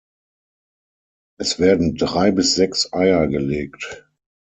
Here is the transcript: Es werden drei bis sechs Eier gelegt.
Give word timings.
Es 1.39 1.59
werden 1.59 1.93
drei 1.95 2.31
bis 2.31 2.55
sechs 2.55 2.91
Eier 2.91 3.27
gelegt. 3.27 4.07